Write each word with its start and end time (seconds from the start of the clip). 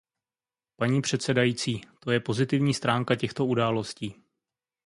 Paní 0.75 1.01
předsedající, 1.01 1.81
to 1.99 2.11
je 2.11 2.19
pozitivní 2.19 2.73
stránka 2.73 3.15
těchto 3.15 3.45
událostí. 3.45 4.15